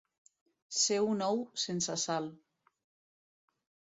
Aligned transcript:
Ser 0.77 0.95
un 1.07 1.19
ou 1.25 1.43
sense 1.65 1.97
sal. 2.05 2.31